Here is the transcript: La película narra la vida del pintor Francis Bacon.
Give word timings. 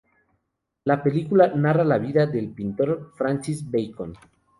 La 0.85 1.03
película 1.03 1.49
narra 1.49 1.83
la 1.83 1.99
vida 1.99 2.25
del 2.25 2.49
pintor 2.49 3.11
Francis 3.15 3.63
Bacon. 3.69 4.15